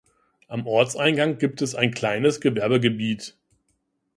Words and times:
Am 0.47 0.65
Ortseingang 0.65 1.37
gibt 1.37 1.61
es 1.61 1.75
ein 1.75 1.91
kleines 1.91 2.41
Gewerbegebiet. 2.41 3.37